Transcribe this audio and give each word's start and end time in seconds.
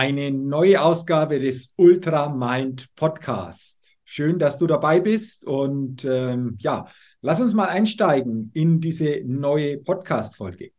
Eine 0.00 0.30
neue 0.30 0.80
Ausgabe 0.80 1.38
des 1.40 1.74
Ultra 1.76 2.30
Mind 2.30 2.88
Podcast. 2.96 3.78
Schön, 4.02 4.38
dass 4.38 4.56
du 4.56 4.66
dabei 4.66 4.98
bist 4.98 5.44
und 5.44 6.06
ähm, 6.06 6.56
ja, 6.58 6.86
lass 7.20 7.42
uns 7.42 7.52
mal 7.52 7.68
einsteigen 7.68 8.50
in 8.54 8.80
diese 8.80 9.20
neue 9.26 9.76
Podcast-Folge. 9.76 10.72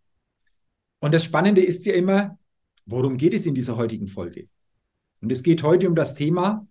Und 1.02 1.14
das 1.14 1.24
Spannende 1.24 1.64
ist 1.64 1.86
ja 1.86 1.94
immer, 1.94 2.40
worum 2.88 3.16
geht 3.16 3.36
es 3.36 3.46
in 3.46 3.54
dieser 3.54 3.78
heutigen 3.78 4.08
Folge? 4.08 4.48
Und 5.22 5.32
es 5.32 5.44
geht 5.44 5.62
heute 5.62 5.88
um 5.88 5.94
das 5.94 6.16
Thema 6.16 6.66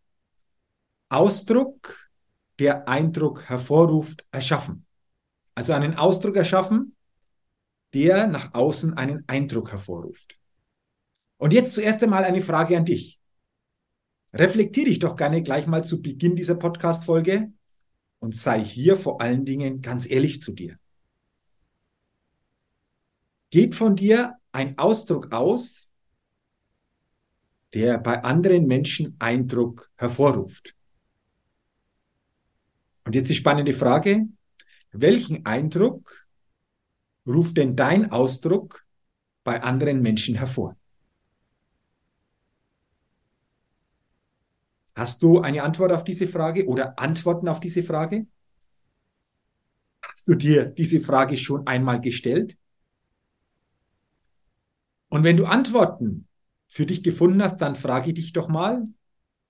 Ausdruck, 1.08 2.10
der 2.58 2.88
Eindruck 2.88 3.48
hervorruft, 3.48 4.24
erschaffen. 4.32 4.86
Also 5.54 5.72
einen 5.72 5.94
Ausdruck 5.94 6.34
erschaffen, 6.34 6.96
der 7.94 8.26
nach 8.26 8.54
außen 8.54 8.94
einen 8.94 9.22
Eindruck 9.28 9.70
hervorruft. 9.70 10.39
Und 11.40 11.54
jetzt 11.54 11.72
zuerst 11.72 12.02
einmal 12.02 12.24
eine 12.24 12.42
Frage 12.42 12.76
an 12.76 12.84
dich. 12.84 13.18
Reflektiere 14.34 14.90
dich 14.90 14.98
doch 14.98 15.16
gerne 15.16 15.42
gleich 15.42 15.66
mal 15.66 15.82
zu 15.82 16.02
Beginn 16.02 16.36
dieser 16.36 16.54
Podcast-Folge 16.54 17.50
und 18.18 18.36
sei 18.36 18.62
hier 18.62 18.94
vor 18.94 19.22
allen 19.22 19.46
Dingen 19.46 19.80
ganz 19.80 20.08
ehrlich 20.08 20.42
zu 20.42 20.52
dir. 20.52 20.78
Geht 23.48 23.74
von 23.74 23.96
dir 23.96 24.36
ein 24.52 24.76
Ausdruck 24.76 25.32
aus, 25.32 25.88
der 27.72 27.96
bei 27.96 28.22
anderen 28.22 28.66
Menschen 28.66 29.16
Eindruck 29.18 29.90
hervorruft? 29.96 30.76
Und 33.06 33.14
jetzt 33.14 33.30
die 33.30 33.34
spannende 33.34 33.72
Frage, 33.72 34.28
welchen 34.92 35.46
Eindruck 35.46 36.28
ruft 37.26 37.56
denn 37.56 37.76
dein 37.76 38.12
Ausdruck 38.12 38.84
bei 39.42 39.62
anderen 39.62 40.02
Menschen 40.02 40.34
hervor? 40.34 40.76
Hast 45.00 45.22
du 45.22 45.40
eine 45.40 45.62
Antwort 45.62 45.92
auf 45.92 46.04
diese 46.04 46.28
Frage 46.28 46.66
oder 46.66 46.98
Antworten 46.98 47.48
auf 47.48 47.58
diese 47.58 47.82
Frage? 47.82 48.26
Hast 50.02 50.28
du 50.28 50.34
dir 50.34 50.66
diese 50.66 51.00
Frage 51.00 51.38
schon 51.38 51.66
einmal 51.66 52.02
gestellt? 52.02 52.58
Und 55.08 55.24
wenn 55.24 55.38
du 55.38 55.46
Antworten 55.46 56.28
für 56.68 56.84
dich 56.84 57.02
gefunden 57.02 57.42
hast, 57.42 57.62
dann 57.62 57.76
frage 57.76 58.10
ich 58.10 58.16
dich 58.16 58.32
doch 58.34 58.48
mal, 58.48 58.88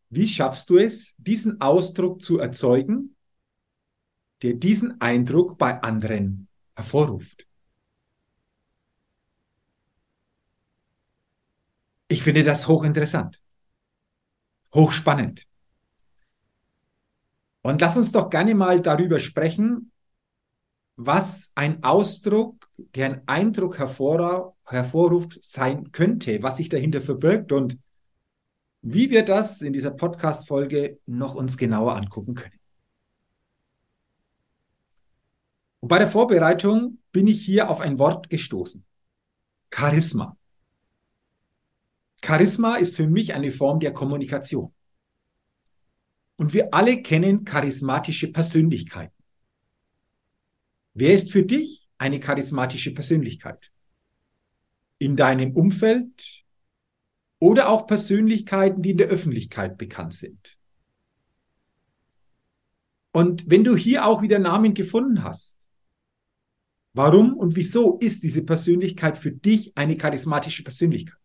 wie 0.09 0.29
schaffst 0.29 0.71
du 0.71 0.79
es, 0.79 1.17
diesen 1.19 1.61
Ausdruck 1.61 2.23
zu 2.23 2.39
erzeugen, 2.39 3.17
der 4.43 4.55
diesen 4.55 5.01
Eindruck 5.01 5.59
bei 5.59 5.83
anderen 5.83 6.47
hervorruft? 6.77 7.45
Ich 12.07 12.23
finde 12.23 12.45
das 12.45 12.69
hochinteressant 12.69 13.41
hochspannend. 14.75 15.47
Und 17.63 17.81
lass 17.81 17.97
uns 17.97 18.13
doch 18.13 18.31
gerne 18.31 18.55
mal 18.55 18.81
darüber 18.81 19.19
sprechen, 19.19 19.93
was 20.97 21.53
ein 21.55 21.83
Ausdruck, 21.83 22.71
der 22.77 23.07
einen 23.07 23.23
Eindruck 23.27 23.79
hervor, 23.79 24.57
hervorruft, 24.65 25.43
sein 25.43 25.93
könnte, 25.93 26.43
was 26.43 26.57
sich 26.59 26.69
dahinter 26.69 27.01
verbirgt 27.01 27.53
und 27.53 27.79
wie 28.83 29.11
wir 29.11 29.25
das 29.25 29.63
in 29.63 29.73
dieser 29.73 29.91
Podcast-Folge 29.91 30.99
noch 31.07 31.35
uns 31.35 31.57
genauer 31.57 31.97
angucken 31.97 32.35
können. 32.35 32.59
Und 35.81 35.89
bei 35.89 35.99
der 35.99 36.09
Vorbereitung 36.09 36.99
bin 37.13 37.27
ich 37.27 37.45
hier 37.45 37.71
auf 37.71 37.81
ein 37.81 37.99
Wort 37.99 38.29
gestoßen. 38.29 38.85
Charisma. 39.71 40.37
Charisma 42.23 42.77
ist 42.77 42.97
für 42.97 43.09
mich 43.09 43.35
eine 43.35 43.51
Form 43.51 43.81
der 43.81 43.93
Kommunikation. 43.93 44.73
Und 46.37 46.55
wir 46.55 46.73
alle 46.73 47.03
kennen 47.03 47.45
charismatische 47.45 48.33
Persönlichkeiten. 48.33 49.15
Wer 50.95 51.15
ist 51.15 51.33
für 51.33 51.43
dich 51.43 51.89
eine 51.99 52.19
charismatische 52.19 52.95
Persönlichkeit? 52.95 53.71
In 54.99 55.17
deinem 55.17 55.55
Umfeld 55.55 56.45
oder 57.39 57.69
auch 57.69 57.87
Persönlichkeiten, 57.87 58.83
die 58.83 58.91
in 58.91 58.99
der 58.99 59.09
Öffentlichkeit 59.09 59.79
bekannt 59.79 60.15
sind? 60.15 60.59
Und 63.13 63.51
wenn 63.51 63.65
du 63.65 63.77
hier 63.77 64.07
auch 64.07 64.23
wieder 64.23 64.39
Namen 64.39 64.73
gefunden 64.73 65.25
hast, 65.25 65.59
warum 66.93 67.35
und 67.35 67.57
wieso 67.57 67.99
ist 67.99 68.23
diese 68.23 68.45
Persönlichkeit 68.45 69.19
für 69.19 69.33
dich 69.33 69.77
eine 69.77 69.97
charismatische 69.97 70.63
Persönlichkeit? 70.63 71.20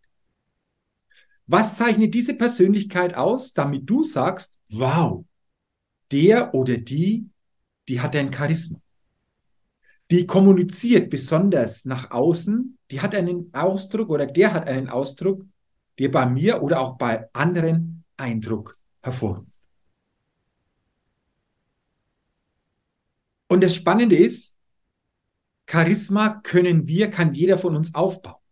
Was 1.48 1.76
zeichnet 1.76 2.14
diese 2.14 2.36
Persönlichkeit 2.36 3.14
aus, 3.14 3.54
damit 3.54 3.88
du 3.90 4.04
sagst, 4.04 4.60
wow, 4.70 5.26
der 6.12 6.54
oder 6.54 6.78
die, 6.78 7.30
die 7.88 8.02
hat 8.02 8.16
ein 8.16 8.34
Charisma. 8.34 8.80
Die 10.12 10.26
kommuniziert 10.26 11.10
besonders 11.10 11.86
nach 11.86 12.12
außen, 12.12 12.78
die 12.92 13.02
hat 13.02 13.16
einen 13.16 13.54
Ausdruck 13.54 14.10
oder 14.10 14.26
der 14.26 14.54
hat 14.54 14.68
einen 14.68 14.90
Ausdruck, 14.90 15.46
der 15.98 16.10
bei 16.10 16.26
mir 16.26 16.62
oder 16.62 16.80
auch 16.80 16.98
bei 16.98 17.28
anderen 17.34 18.04
Eindruck 18.18 18.78
hervorruft. 19.02 19.60
Und 23.48 23.64
das 23.64 23.76
Spannende 23.76 24.18
ist, 24.18 24.56
Charisma 25.68 26.42
können 26.44 26.88
wir, 26.88 27.10
kann 27.10 27.34
jeder 27.34 27.58
von 27.58 27.76
uns 27.76 27.94
aufbauen. 27.96 28.45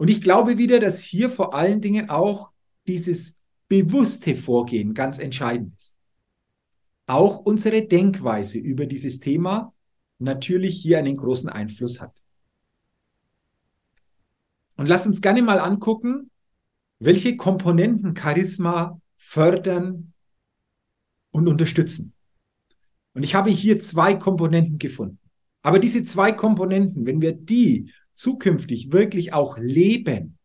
Und 0.00 0.08
ich 0.08 0.22
glaube 0.22 0.56
wieder, 0.56 0.80
dass 0.80 1.02
hier 1.02 1.28
vor 1.28 1.54
allen 1.54 1.82
Dingen 1.82 2.08
auch 2.08 2.52
dieses 2.86 3.36
bewusste 3.68 4.34
Vorgehen 4.34 4.94
ganz 4.94 5.18
entscheidend 5.18 5.74
ist. 5.78 5.94
Auch 7.06 7.40
unsere 7.40 7.82
Denkweise 7.82 8.56
über 8.56 8.86
dieses 8.86 9.20
Thema 9.20 9.74
natürlich 10.18 10.80
hier 10.80 10.96
einen 10.96 11.18
großen 11.18 11.50
Einfluss 11.50 12.00
hat. 12.00 12.14
Und 14.78 14.88
lass 14.88 15.06
uns 15.06 15.20
gerne 15.20 15.42
mal 15.42 15.60
angucken, 15.60 16.30
welche 16.98 17.36
Komponenten 17.36 18.16
Charisma 18.16 18.98
fördern 19.18 20.14
und 21.30 21.46
unterstützen. 21.46 22.14
Und 23.12 23.22
ich 23.22 23.34
habe 23.34 23.50
hier 23.50 23.80
zwei 23.80 24.14
Komponenten 24.14 24.78
gefunden. 24.78 25.18
Aber 25.60 25.78
diese 25.78 26.04
zwei 26.04 26.32
Komponenten, 26.32 27.04
wenn 27.04 27.20
wir 27.20 27.32
die 27.32 27.92
zukünftig 28.20 28.92
wirklich 28.92 29.32
auch 29.32 29.56
leben, 29.56 30.38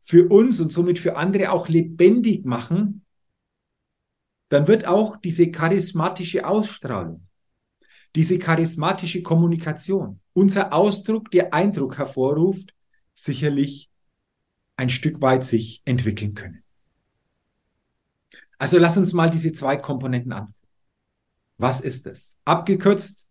für 0.00 0.28
uns 0.28 0.60
und 0.60 0.72
somit 0.72 0.98
für 0.98 1.16
andere 1.16 1.50
auch 1.52 1.68
lebendig 1.68 2.44
machen, 2.44 3.04
dann 4.48 4.66
wird 4.66 4.86
auch 4.86 5.16
diese 5.16 5.50
charismatische 5.50 6.46
Ausstrahlung, 6.46 7.26
diese 8.14 8.38
charismatische 8.38 9.22
Kommunikation, 9.22 10.20
unser 10.32 10.72
Ausdruck, 10.72 11.30
der 11.30 11.52
Eindruck 11.52 11.98
hervorruft, 11.98 12.74
sicherlich 13.14 13.90
ein 14.76 14.90
Stück 14.90 15.20
weit 15.20 15.44
sich 15.44 15.82
entwickeln 15.84 16.34
können. 16.34 16.62
Also 18.58 18.78
lass 18.78 18.96
uns 18.96 19.12
mal 19.12 19.30
diese 19.30 19.52
zwei 19.52 19.76
Komponenten 19.76 20.32
an. 20.32 20.54
Was 21.58 21.80
ist 21.80 22.06
es? 22.06 22.36
Abgekürzt, 22.44 23.26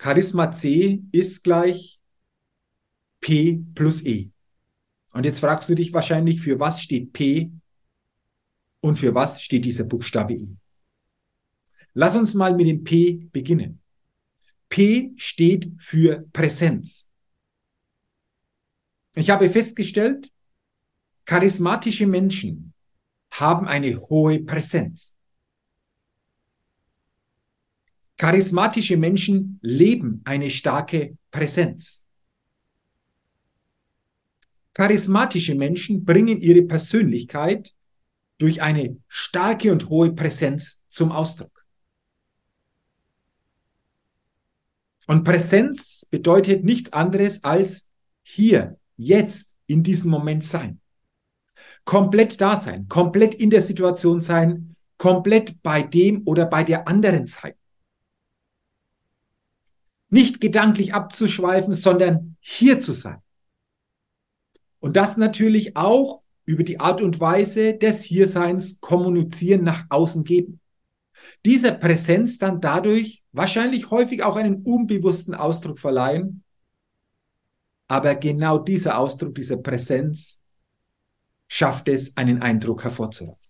Charisma 0.00 0.52
C 0.52 1.02
ist 1.12 1.44
gleich 1.44 1.93
P 3.24 3.64
plus 3.74 4.04
E. 4.04 4.30
Und 5.14 5.24
jetzt 5.24 5.38
fragst 5.38 5.70
du 5.70 5.74
dich 5.74 5.94
wahrscheinlich, 5.94 6.42
für 6.42 6.60
was 6.60 6.82
steht 6.82 7.14
P 7.14 7.50
und 8.80 8.98
für 8.98 9.14
was 9.14 9.40
steht 9.40 9.64
dieser 9.64 9.84
Buchstabe 9.84 10.34
I? 10.34 10.54
Lass 11.94 12.16
uns 12.16 12.34
mal 12.34 12.54
mit 12.54 12.66
dem 12.66 12.84
P 12.84 13.26
beginnen. 13.32 13.80
P 14.68 15.14
steht 15.16 15.72
für 15.78 16.28
Präsenz. 16.34 17.08
Ich 19.14 19.30
habe 19.30 19.48
festgestellt, 19.48 20.30
charismatische 21.24 22.06
Menschen 22.06 22.74
haben 23.30 23.66
eine 23.66 23.98
hohe 23.98 24.40
Präsenz. 24.40 25.14
Charismatische 28.18 28.98
Menschen 28.98 29.58
leben 29.62 30.20
eine 30.26 30.50
starke 30.50 31.16
Präsenz. 31.30 32.03
Charismatische 34.74 35.54
Menschen 35.54 36.04
bringen 36.04 36.40
ihre 36.40 36.62
Persönlichkeit 36.62 37.74
durch 38.38 38.60
eine 38.60 38.96
starke 39.06 39.70
und 39.70 39.88
hohe 39.88 40.12
Präsenz 40.12 40.80
zum 40.90 41.12
Ausdruck. 41.12 41.64
Und 45.06 45.22
Präsenz 45.24 46.06
bedeutet 46.10 46.64
nichts 46.64 46.92
anderes 46.92 47.44
als 47.44 47.88
hier, 48.22 48.78
jetzt, 48.96 49.54
in 49.66 49.82
diesem 49.82 50.10
Moment 50.10 50.44
sein. 50.44 50.80
Komplett 51.84 52.40
da 52.40 52.56
sein, 52.56 52.88
komplett 52.88 53.34
in 53.34 53.50
der 53.50 53.62
Situation 53.62 54.20
sein, 54.22 54.76
komplett 54.98 55.62
bei 55.62 55.82
dem 55.82 56.22
oder 56.26 56.46
bei 56.46 56.64
der 56.64 56.88
anderen 56.88 57.26
sein. 57.26 57.54
Nicht 60.08 60.40
gedanklich 60.40 60.94
abzuschweifen, 60.94 61.74
sondern 61.74 62.36
hier 62.40 62.80
zu 62.80 62.92
sein. 62.92 63.23
Und 64.84 64.96
das 64.96 65.16
natürlich 65.16 65.78
auch 65.78 66.22
über 66.44 66.62
die 66.62 66.78
Art 66.78 67.00
und 67.00 67.18
Weise 67.18 67.72
des 67.72 68.02
Hierseins 68.02 68.82
kommunizieren 68.82 69.62
nach 69.64 69.86
außen 69.88 70.24
geben. 70.24 70.60
Dieser 71.46 71.72
Präsenz 71.72 72.36
dann 72.36 72.60
dadurch 72.60 73.24
wahrscheinlich 73.32 73.90
häufig 73.90 74.22
auch 74.22 74.36
einen 74.36 74.56
unbewussten 74.56 75.34
Ausdruck 75.34 75.78
verleihen. 75.78 76.42
Aber 77.88 78.14
genau 78.14 78.58
dieser 78.58 78.98
Ausdruck, 78.98 79.34
dieser 79.36 79.56
Präsenz 79.56 80.38
schafft 81.48 81.88
es, 81.88 82.14
einen 82.18 82.42
Eindruck 82.42 82.84
hervorzurufen. 82.84 83.40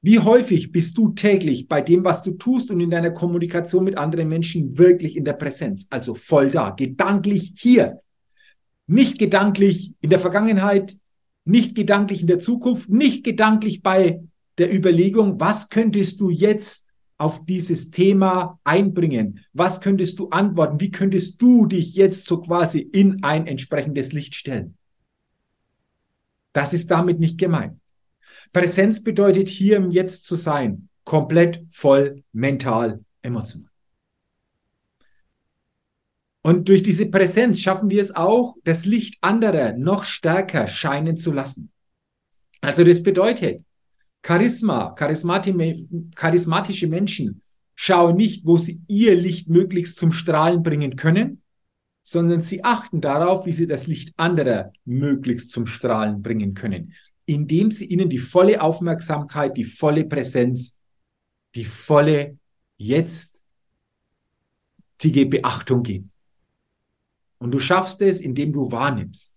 Wie 0.00 0.18
häufig 0.18 0.72
bist 0.72 0.96
du 0.96 1.10
täglich 1.10 1.68
bei 1.68 1.82
dem, 1.82 2.06
was 2.06 2.22
du 2.22 2.38
tust 2.38 2.70
und 2.70 2.80
in 2.80 2.88
deiner 2.88 3.10
Kommunikation 3.10 3.84
mit 3.84 3.98
anderen 3.98 4.30
Menschen 4.30 4.78
wirklich 4.78 5.14
in 5.14 5.26
der 5.26 5.34
Präsenz, 5.34 5.86
also 5.90 6.14
voll 6.14 6.50
da, 6.50 6.70
gedanklich 6.70 7.52
hier, 7.58 8.00
nicht 8.86 9.18
gedanklich 9.18 9.94
in 10.00 10.10
der 10.10 10.18
Vergangenheit, 10.18 10.96
nicht 11.44 11.74
gedanklich 11.74 12.20
in 12.20 12.26
der 12.26 12.40
Zukunft, 12.40 12.88
nicht 12.88 13.24
gedanklich 13.24 13.82
bei 13.82 14.22
der 14.58 14.72
Überlegung, 14.72 15.40
was 15.40 15.68
könntest 15.68 16.20
du 16.20 16.30
jetzt 16.30 16.88
auf 17.16 17.44
dieses 17.44 17.90
Thema 17.90 18.58
einbringen? 18.64 19.40
Was 19.52 19.80
könntest 19.80 20.18
du 20.18 20.30
antworten? 20.30 20.80
Wie 20.80 20.90
könntest 20.90 21.40
du 21.40 21.66
dich 21.66 21.94
jetzt 21.94 22.26
so 22.26 22.40
quasi 22.40 22.80
in 22.80 23.22
ein 23.22 23.46
entsprechendes 23.46 24.12
Licht 24.12 24.34
stellen? 24.34 24.76
Das 26.52 26.72
ist 26.72 26.90
damit 26.90 27.20
nicht 27.20 27.38
gemeint. 27.38 27.80
Präsenz 28.52 29.02
bedeutet 29.02 29.48
hier 29.48 29.76
im 29.76 29.90
Jetzt 29.90 30.24
zu 30.24 30.36
sein, 30.36 30.88
komplett 31.04 31.64
voll 31.70 32.22
mental, 32.32 33.04
emotional. 33.22 33.73
Und 36.46 36.68
durch 36.68 36.82
diese 36.82 37.06
Präsenz 37.06 37.58
schaffen 37.60 37.88
wir 37.88 38.02
es 38.02 38.14
auch, 38.14 38.56
das 38.64 38.84
Licht 38.84 39.16
anderer 39.22 39.72
noch 39.72 40.04
stärker 40.04 40.68
scheinen 40.68 41.16
zu 41.16 41.32
lassen. 41.32 41.70
Also 42.60 42.84
das 42.84 43.02
bedeutet, 43.02 43.64
Charisma, 44.22 44.90
charismatische 44.90 46.86
Menschen 46.86 47.40
schauen 47.74 48.16
nicht, 48.16 48.44
wo 48.44 48.58
sie 48.58 48.82
ihr 48.88 49.16
Licht 49.16 49.48
möglichst 49.48 49.96
zum 49.96 50.12
Strahlen 50.12 50.62
bringen 50.62 50.96
können, 50.96 51.40
sondern 52.02 52.42
sie 52.42 52.62
achten 52.62 53.00
darauf, 53.00 53.46
wie 53.46 53.52
sie 53.52 53.66
das 53.66 53.86
Licht 53.86 54.12
anderer 54.18 54.70
möglichst 54.84 55.50
zum 55.50 55.66
Strahlen 55.66 56.20
bringen 56.20 56.52
können, 56.52 56.92
indem 57.24 57.70
sie 57.70 57.86
ihnen 57.86 58.10
die 58.10 58.18
volle 58.18 58.60
Aufmerksamkeit, 58.60 59.56
die 59.56 59.64
volle 59.64 60.04
Präsenz, 60.04 60.76
die 61.54 61.64
volle 61.64 62.36
jetzige 62.76 63.40
Beachtung 65.24 65.82
geben. 65.82 66.10
Und 67.44 67.50
du 67.50 67.60
schaffst 67.60 68.00
es, 68.00 68.22
indem 68.22 68.54
du 68.54 68.72
wahrnimmst. 68.72 69.36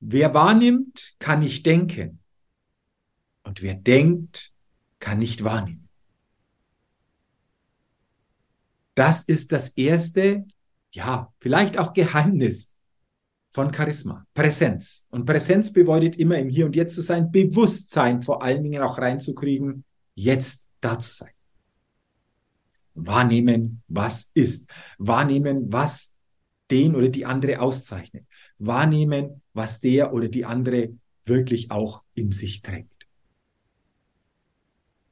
Wer 0.00 0.34
wahrnimmt, 0.34 1.14
kann 1.18 1.40
nicht 1.40 1.64
denken. 1.64 2.20
Und 3.44 3.62
wer 3.62 3.72
denkt, 3.72 4.52
kann 4.98 5.18
nicht 5.18 5.42
wahrnehmen. 5.42 5.88
Das 8.94 9.22
ist 9.22 9.52
das 9.52 9.70
erste, 9.70 10.44
ja, 10.90 11.32
vielleicht 11.40 11.78
auch 11.78 11.94
Geheimnis 11.94 12.70
von 13.52 13.72
Charisma. 13.72 14.26
Präsenz. 14.34 15.02
Und 15.08 15.24
Präsenz 15.24 15.72
bedeutet 15.72 16.16
immer 16.16 16.36
im 16.36 16.50
Hier 16.50 16.66
und 16.66 16.76
Jetzt 16.76 16.94
zu 16.94 17.00
sein, 17.00 17.32
Bewusstsein 17.32 18.20
vor 18.20 18.42
allen 18.42 18.62
Dingen 18.62 18.82
auch 18.82 18.98
reinzukriegen, 18.98 19.86
jetzt 20.14 20.68
da 20.82 20.98
zu 20.98 21.10
sein. 21.10 21.32
Wahrnehmen, 22.92 23.82
was 23.88 24.30
ist. 24.34 24.68
Wahrnehmen, 24.98 25.72
was 25.72 26.11
den 26.72 26.96
oder 26.96 27.08
die 27.08 27.26
andere 27.26 27.60
auszeichnet. 27.60 28.26
Wahrnehmen, 28.58 29.42
was 29.52 29.80
der 29.80 30.12
oder 30.12 30.28
die 30.28 30.44
andere 30.44 30.96
wirklich 31.24 31.70
auch 31.70 32.02
in 32.14 32.32
sich 32.32 32.62
trägt. 32.62 33.06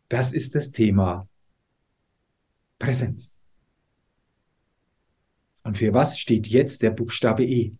Das 0.09 0.33
ist 0.33 0.55
das 0.55 0.73
Thema 0.73 1.29
Präsenz. 2.79 3.37
Und 5.63 5.77
für 5.79 5.93
was 5.93 6.19
steht 6.19 6.47
jetzt 6.49 6.83
der 6.83 6.91
Buchstabe 6.91 7.45
E? 7.45 7.75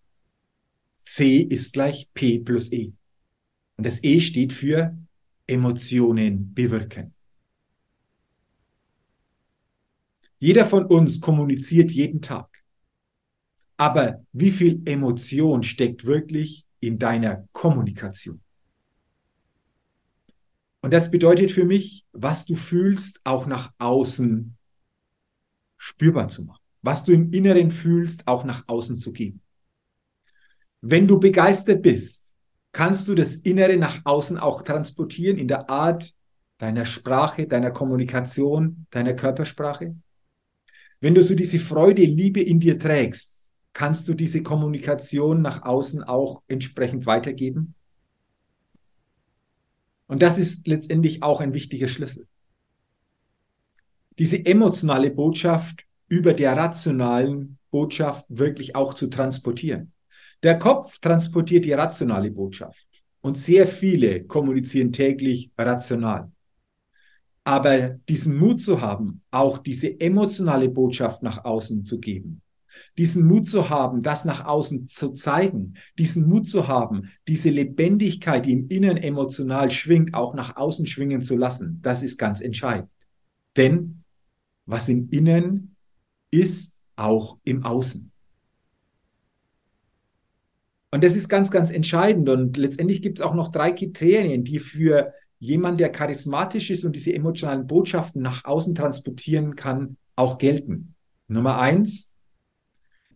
C 1.05 1.39
ist 1.39 1.73
gleich 1.73 2.09
P 2.13 2.39
plus 2.39 2.71
E. 2.71 2.93
Und 3.77 3.87
das 3.87 4.05
E 4.05 4.21
steht 4.21 4.53
für 4.53 4.97
Emotionen 5.47 6.53
bewirken. 6.55 7.15
Jeder 10.39 10.67
von 10.67 10.87
uns 10.87 11.21
kommuniziert 11.21 11.91
jeden 11.91 12.21
Tag. 12.21 12.50
Aber 13.81 14.23
wie 14.35 14.51
viel 14.51 14.83
Emotion 14.85 15.63
steckt 15.63 16.05
wirklich 16.05 16.67
in 16.81 16.99
deiner 16.99 17.49
Kommunikation? 17.53 18.43
Und 20.83 20.93
das 20.93 21.11
bedeutet 21.11 21.51
für 21.51 21.65
mich, 21.65 22.05
was 22.13 22.45
du 22.45 22.57
fühlst, 22.57 23.23
auch 23.25 23.47
nach 23.47 23.73
außen 23.79 24.55
spürbar 25.79 26.29
zu 26.29 26.45
machen. 26.45 26.61
Was 26.83 27.05
du 27.05 27.13
im 27.13 27.33
Inneren 27.33 27.71
fühlst, 27.71 28.29
auch 28.29 28.45
nach 28.45 28.65
außen 28.69 28.99
zu 28.99 29.13
geben. 29.13 29.41
Wenn 30.83 31.09
du 31.09 31.19
begeistert 31.19 31.81
bist, 31.81 32.35
kannst 32.73 33.09
du 33.09 33.15
das 33.15 33.37
Innere 33.37 33.79
nach 33.79 34.03
außen 34.05 34.37
auch 34.37 34.61
transportieren 34.61 35.39
in 35.39 35.49
der 35.49 35.71
Art 35.71 36.15
deiner 36.59 36.85
Sprache, 36.85 37.47
deiner 37.47 37.71
Kommunikation, 37.71 38.85
deiner 38.91 39.15
Körpersprache. 39.15 39.97
Wenn 41.01 41.15
du 41.15 41.23
so 41.23 41.35
diese 41.35 41.59
Freude, 41.59 42.03
Liebe 42.03 42.43
in 42.43 42.61
dir 42.61 42.79
trägst, 42.79 43.30
kannst 43.73 44.09
du 44.09 44.15
diese 44.15 44.43
Kommunikation 44.43 45.43
nach 45.43 45.63
außen 45.63 46.03
auch 46.03 46.43
entsprechend 46.49 47.07
weitergeben? 47.07 47.75
Und 50.07 50.23
das 50.23 50.39
ist 50.39 50.67
letztendlich 50.67 51.23
auch 51.23 51.41
ein 51.41 51.55
wichtiger 51.55 51.87
Schlüssel. 51.87 52.27
Diese 54.19 54.45
emotionale 54.45 55.11
Botschaft 55.11 55.87
über 56.09 56.35
der 56.35 56.57
rationalen 56.57 57.59
Botschaft 57.71 58.27
wirklich 58.29 58.75
auch 58.75 58.95
zu 58.95 59.07
transportieren. 59.07 59.93
Der 60.43 60.59
Kopf 60.59 60.99
transportiert 60.99 61.65
die 61.65 61.73
rationale 61.73 62.31
Botschaft 62.31 62.87
und 63.21 63.39
sehr 63.39 63.67
viele 63.67 64.25
kommunizieren 64.25 64.93
täglich 64.93 65.51
rational. 65.57 66.31
Aber 67.45 67.91
diesen 68.09 68.37
Mut 68.37 68.63
zu 68.63 68.81
haben, 68.81 69.23
auch 69.31 69.59
diese 69.59 70.01
emotionale 70.01 70.69
Botschaft 70.69 71.23
nach 71.23 71.45
außen 71.45 71.85
zu 71.85 72.01
geben, 72.01 72.43
diesen 72.99 73.27
Mut 73.27 73.49
zu 73.49 73.71
haben, 73.71 74.03
das 74.03 74.25
nach 74.25 74.45
außen 74.45 74.89
zu 74.89 75.13
zeigen, 75.13 75.75
diesen 75.99 76.29
Mut 76.29 76.49
zu 76.49 76.69
haben, 76.69 77.11
diese 77.29 77.51
Lebendigkeit, 77.51 78.47
die 78.47 78.53
im 78.53 78.69
Inneren 78.69 78.97
emotional 78.97 79.71
schwingt, 79.71 80.15
auch 80.15 80.35
nach 80.35 80.57
außen 80.57 80.87
schwingen 80.87 81.23
zu 81.23 81.37
lassen, 81.37 81.81
das 81.83 82.03
ist 82.03 82.19
ganz 82.19 82.41
entscheidend. 82.41 82.89
Denn 83.57 84.05
was 84.67 84.89
im 84.89 85.09
Inneren 85.11 85.77
ist, 86.31 86.77
auch 86.97 87.39
im 87.45 87.65
Außen. 87.65 88.11
Und 90.93 91.05
das 91.05 91.17
ist 91.17 91.29
ganz, 91.29 91.51
ganz 91.51 91.71
entscheidend. 91.71 92.29
Und 92.29 92.57
letztendlich 92.57 93.01
gibt 93.03 93.21
es 93.21 93.27
auch 93.27 93.35
noch 93.35 93.49
drei 93.49 93.73
Kriterien, 93.73 94.45
die 94.45 94.59
für 94.59 95.13
jemanden, 95.39 95.79
der 95.79 95.91
charismatisch 95.91 96.71
ist 96.71 96.85
und 96.85 96.95
diese 96.95 97.15
emotionalen 97.15 97.67
Botschaften 97.67 98.23
nach 98.23 98.45
außen 98.45 98.75
transportieren 98.75 99.57
kann, 99.57 99.97
auch 100.17 100.39
gelten. 100.39 100.95
Nummer 101.29 101.59
eins, 101.59 102.10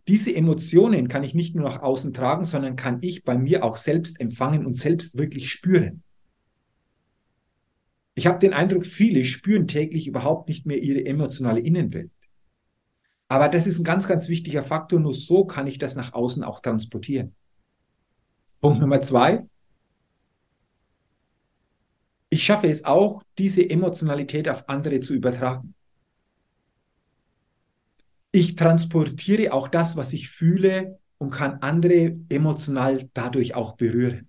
diese 0.07 0.35
Emotionen 0.35 1.07
kann 1.07 1.23
ich 1.23 1.33
nicht 1.33 1.55
nur 1.55 1.65
nach 1.65 1.81
außen 1.81 2.13
tragen, 2.13 2.45
sondern 2.45 2.75
kann 2.75 2.99
ich 3.01 3.23
bei 3.23 3.37
mir 3.37 3.63
auch 3.63 3.77
selbst 3.77 4.19
empfangen 4.19 4.65
und 4.65 4.75
selbst 4.75 5.17
wirklich 5.17 5.51
spüren. 5.51 6.03
Ich 8.13 8.27
habe 8.27 8.39
den 8.39 8.53
Eindruck, 8.53 8.85
viele 8.85 9.25
spüren 9.25 9.67
täglich 9.67 10.07
überhaupt 10.07 10.47
nicht 10.47 10.65
mehr 10.65 10.81
ihre 10.81 11.05
emotionale 11.05 11.59
Innenwelt. 11.59 12.11
Aber 13.27 13.49
das 13.49 13.67
ist 13.67 13.79
ein 13.79 13.83
ganz, 13.83 14.07
ganz 14.07 14.29
wichtiger 14.29 14.63
Faktor. 14.63 14.99
Nur 14.99 15.13
so 15.13 15.45
kann 15.45 15.67
ich 15.67 15.79
das 15.79 15.95
nach 15.95 16.13
außen 16.13 16.43
auch 16.43 16.61
transportieren. 16.61 17.35
Punkt 18.61 18.79
Nummer 18.79 19.01
zwei. 19.01 19.45
Ich 22.29 22.43
schaffe 22.43 22.67
es 22.67 22.85
auch, 22.85 23.23
diese 23.37 23.69
Emotionalität 23.69 24.49
auf 24.49 24.67
andere 24.69 24.99
zu 24.99 25.13
übertragen. 25.13 25.74
Ich 28.35 28.57
transportiere 28.57 29.53
auch 29.53 29.69
das, 29.69 29.95
was 29.95 30.11
ich 30.11 30.27
fühle 30.27 30.99
und 31.17 31.29
kann 31.29 31.59
andere 31.61 32.17
emotional 32.27 33.09
dadurch 33.13 33.55
auch 33.55 33.77
berühren. 33.77 34.27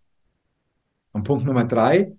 Und 1.11 1.25
Punkt 1.25 1.45
Nummer 1.45 1.65
drei. 1.65 2.13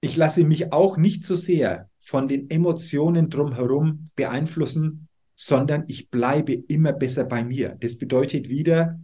Ich 0.00 0.16
lasse 0.16 0.44
mich 0.44 0.72
auch 0.72 0.96
nicht 0.96 1.24
so 1.24 1.34
sehr 1.34 1.90
von 1.98 2.28
den 2.28 2.48
Emotionen 2.50 3.30
drumherum 3.30 4.10
beeinflussen, 4.14 5.08
sondern 5.34 5.86
ich 5.88 6.08
bleibe 6.08 6.52
immer 6.52 6.92
besser 6.92 7.24
bei 7.24 7.42
mir. 7.42 7.76
Das 7.80 7.98
bedeutet 7.98 8.48
wieder, 8.48 9.00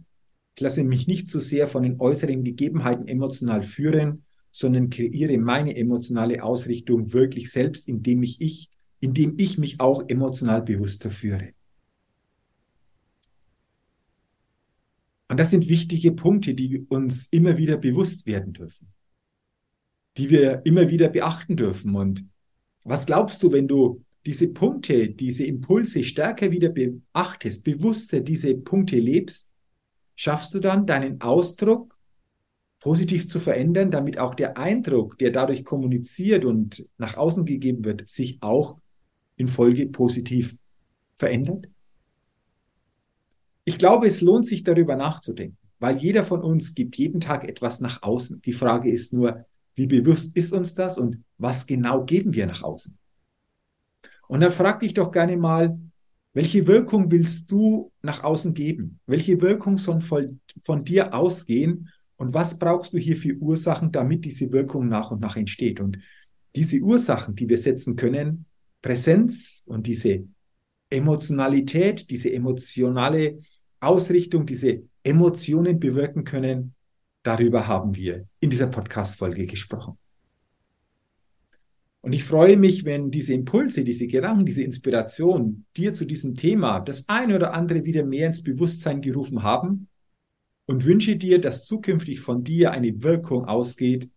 ich 0.55 0.61
lasse 0.61 0.85
mich 0.85 1.05
nicht 1.05 1.27
so 1.27 1.41
sehr 1.41 1.67
von 1.67 1.83
den 1.83 1.99
äußeren 1.99 2.45
Gegebenheiten 2.45 3.09
emotional 3.09 3.63
führen, 3.63 4.23
sondern 4.51 4.89
kreiere 4.89 5.37
meine 5.37 5.75
emotionale 5.75 6.45
Ausrichtung 6.45 7.11
wirklich 7.11 7.51
selbst, 7.51 7.89
indem 7.89 8.23
ich, 8.23 8.69
indem 9.01 9.33
ich 9.37 9.57
mich 9.57 9.81
auch 9.81 10.07
emotional 10.07 10.61
bewusster 10.61 11.11
führe. 11.11 11.55
Und 15.29 15.39
das 15.39 15.51
sind 15.51 15.69
wichtige 15.69 16.11
Punkte, 16.11 16.55
die 16.55 16.85
uns 16.89 17.27
immer 17.31 17.57
wieder 17.57 17.77
bewusst 17.77 18.25
werden 18.25 18.53
dürfen, 18.53 18.91
die 20.17 20.29
wir 20.29 20.65
immer 20.65 20.89
wieder 20.89 21.07
beachten 21.07 21.55
dürfen. 21.55 21.95
Und 21.95 22.25
was 22.83 23.05
glaubst 23.05 23.43
du, 23.43 23.51
wenn 23.51 23.67
du 23.67 24.03
diese 24.25 24.51
Punkte, 24.51 25.09
diese 25.09 25.45
Impulse 25.45 26.03
stärker 26.03 26.51
wieder 26.51 26.69
beachtest, 26.69 27.63
bewusster 27.63 28.19
diese 28.19 28.55
Punkte 28.55 28.97
lebst, 28.97 29.51
schaffst 30.15 30.53
du 30.53 30.59
dann 30.59 30.85
deinen 30.85 31.21
Ausdruck 31.21 31.97
positiv 32.79 33.29
zu 33.29 33.39
verändern, 33.39 33.91
damit 33.91 34.17
auch 34.17 34.33
der 34.33 34.57
Eindruck, 34.57 35.17
der 35.19 35.31
dadurch 35.31 35.63
kommuniziert 35.63 36.43
und 36.43 36.87
nach 36.97 37.17
außen 37.17 37.45
gegeben 37.45 37.85
wird, 37.85 38.09
sich 38.09 38.41
auch 38.41 38.79
in 39.35 39.47
Folge 39.47 39.85
positiv 39.87 40.57
verändert? 41.17 41.67
Ich 43.69 43.77
glaube, 43.77 44.07
es 44.07 44.21
lohnt 44.21 44.47
sich 44.47 44.63
darüber 44.63 44.95
nachzudenken, 44.95 45.55
weil 45.77 45.95
jeder 45.97 46.23
von 46.23 46.41
uns 46.41 46.73
gibt 46.73 46.95
jeden 46.95 47.19
Tag 47.19 47.47
etwas 47.47 47.81
nach 47.81 48.01
außen. 48.01 48.41
Die 48.41 48.51
Frage 48.51 48.89
ist 48.89 49.13
nur, 49.13 49.45
wie 49.75 49.85
bewusst 49.85 50.35
ist 50.35 50.53
uns 50.53 50.73
das 50.73 50.97
und 50.97 51.23
was 51.37 51.67
genau 51.67 52.03
geben 52.03 52.33
wir 52.33 52.47
nach 52.47 52.63
außen? 52.63 52.97
Und 54.27 54.39
dann 54.39 54.51
frag 54.51 54.79
dich 54.79 54.95
doch 54.95 55.11
gerne 55.11 55.37
mal, 55.37 55.79
welche 56.33 56.65
Wirkung 56.65 57.11
willst 57.11 57.51
du 57.51 57.91
nach 58.01 58.23
außen 58.23 58.55
geben? 58.55 58.99
Welche 59.05 59.39
Wirkung 59.39 59.77
soll 59.77 60.01
von, 60.01 60.39
von 60.63 60.83
dir 60.83 61.13
ausgehen? 61.13 61.89
Und 62.17 62.33
was 62.33 62.57
brauchst 62.57 62.93
du 62.93 62.97
hier 62.97 63.17
für 63.17 63.35
Ursachen, 63.35 63.91
damit 63.91 64.25
diese 64.25 64.51
Wirkung 64.51 64.89
nach 64.89 65.11
und 65.11 65.21
nach 65.21 65.37
entsteht? 65.37 65.79
Und 65.79 65.99
diese 66.55 66.79
Ursachen, 66.79 67.35
die 67.35 67.47
wir 67.47 67.59
setzen 67.59 67.95
können, 67.95 68.45
Präsenz 68.81 69.61
und 69.67 69.85
diese 69.85 70.23
Emotionalität, 70.89 72.09
diese 72.09 72.33
emotionale 72.33 73.37
Ausrichtung, 73.79 74.45
diese 74.45 74.83
Emotionen 75.03 75.79
bewirken 75.79 76.23
können, 76.23 76.73
darüber 77.23 77.67
haben 77.67 77.95
wir 77.95 78.27
in 78.39 78.49
dieser 78.49 78.67
Podcast-Folge 78.67 79.45
gesprochen. 79.45 79.97
Und 82.01 82.13
ich 82.13 82.23
freue 82.23 82.55
mich, 82.55 82.85
wenn 82.85 83.11
diese 83.11 83.33
Impulse, 83.33 83.83
diese 83.83 84.07
Gedanken, 84.07 84.45
diese 84.45 84.63
Inspiration 84.63 85.65
dir 85.75 85.93
zu 85.93 86.05
diesem 86.05 86.35
Thema 86.35 86.79
das 86.79 87.07
eine 87.09 87.35
oder 87.35 87.53
andere 87.53 87.83
wieder 87.83 88.05
mehr 88.05 88.27
ins 88.27 88.41
Bewusstsein 88.41 89.01
gerufen 89.01 89.43
haben 89.43 89.89
und 90.65 90.85
wünsche 90.85 91.17
dir, 91.17 91.41
dass 91.41 91.65
zukünftig 91.65 92.21
von 92.21 92.43
dir 92.43 92.71
eine 92.71 93.03
Wirkung 93.03 93.45
ausgeht, 93.45 94.09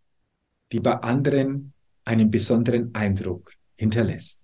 die 0.71 0.81
bei 0.81 0.95
anderen 0.95 1.73
einen 2.04 2.31
besonderen 2.31 2.95
Eindruck 2.95 3.54
hinterlässt. 3.76 4.38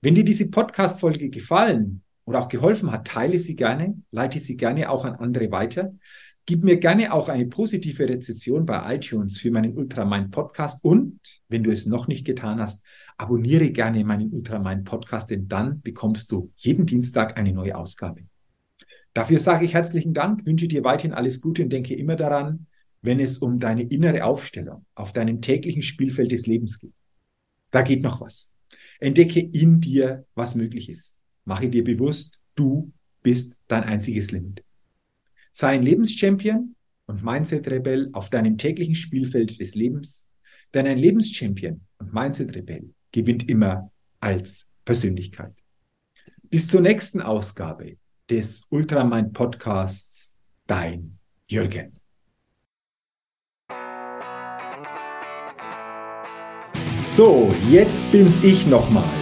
Wenn 0.00 0.14
dir 0.14 0.24
diese 0.24 0.50
Podcast-Folge 0.50 1.30
gefallen 1.30 2.02
oder 2.24 2.40
auch 2.40 2.48
geholfen 2.48 2.92
hat, 2.92 3.06
teile 3.06 3.38
sie 3.38 3.56
gerne, 3.56 3.96
leite 4.10 4.40
sie 4.40 4.56
gerne 4.56 4.90
auch 4.90 5.04
an 5.04 5.16
andere 5.16 5.50
weiter. 5.50 5.94
Gib 6.44 6.64
mir 6.64 6.76
gerne 6.78 7.12
auch 7.12 7.28
eine 7.28 7.46
positive 7.46 8.08
Rezession 8.08 8.66
bei 8.66 8.96
iTunes 8.96 9.38
für 9.38 9.52
meinen 9.52 9.76
Ultramind 9.76 10.32
Podcast 10.32 10.84
und, 10.84 11.20
wenn 11.48 11.62
du 11.62 11.70
es 11.70 11.86
noch 11.86 12.08
nicht 12.08 12.24
getan 12.24 12.60
hast, 12.60 12.84
abonniere 13.16 13.70
gerne 13.70 14.04
meinen 14.04 14.32
Ultramind 14.32 14.84
Podcast, 14.84 15.30
denn 15.30 15.46
dann 15.46 15.82
bekommst 15.82 16.32
du 16.32 16.50
jeden 16.56 16.84
Dienstag 16.84 17.36
eine 17.36 17.52
neue 17.52 17.76
Ausgabe. 17.76 18.22
Dafür 19.14 19.38
sage 19.38 19.66
ich 19.66 19.74
herzlichen 19.74 20.14
Dank, 20.14 20.44
wünsche 20.44 20.66
dir 20.66 20.82
weiterhin 20.84 21.12
alles 21.12 21.40
Gute 21.40 21.62
und 21.62 21.70
denke 21.70 21.94
immer 21.94 22.16
daran, 22.16 22.66
wenn 23.02 23.20
es 23.20 23.38
um 23.38 23.60
deine 23.60 23.82
innere 23.82 24.24
Aufstellung 24.24 24.86
auf 24.94 25.12
deinem 25.12 25.42
täglichen 25.42 25.82
Spielfeld 25.82 26.32
des 26.32 26.46
Lebens 26.46 26.78
geht. 26.78 26.94
Da 27.70 27.82
geht 27.82 28.02
noch 28.02 28.20
was. 28.20 28.50
Entdecke 29.00 29.40
in 29.40 29.80
dir, 29.80 30.24
was 30.34 30.54
möglich 30.54 30.88
ist. 30.88 31.14
Mache 31.44 31.68
dir 31.68 31.84
bewusst, 31.84 32.38
du 32.54 32.92
bist 33.22 33.56
dein 33.68 33.84
einziges 33.84 34.30
Limit. 34.30 34.64
Sei 35.52 35.68
ein 35.68 35.82
Lebenschampion 35.82 36.74
und 37.06 37.24
Mindset-Rebell 37.24 38.10
auf 38.12 38.30
deinem 38.30 38.58
täglichen 38.58 38.94
Spielfeld 38.94 39.58
des 39.60 39.74
Lebens, 39.74 40.24
denn 40.72 40.86
ein 40.86 40.98
Lebenschampion 40.98 41.82
und 41.98 42.14
Mindset-Rebell 42.14 42.90
gewinnt 43.10 43.48
immer 43.48 43.90
als 44.20 44.66
Persönlichkeit. 44.84 45.52
Bis 46.48 46.68
zur 46.68 46.80
nächsten 46.80 47.20
Ausgabe 47.20 47.96
des 48.30 48.62
Ultramind 48.70 49.32
Podcasts, 49.32 50.32
dein 50.66 51.18
Jürgen. 51.48 51.98
So, 57.06 57.54
jetzt 57.70 58.10
bin's 58.10 58.42
ich 58.42 58.66
nochmal. 58.66 59.21